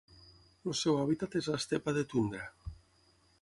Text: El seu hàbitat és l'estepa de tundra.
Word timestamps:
El 0.71 0.75
seu 0.79 0.97
hàbitat 1.01 1.37
és 1.41 1.51
l'estepa 1.51 1.95
de 1.99 2.05
tundra. 2.15 2.49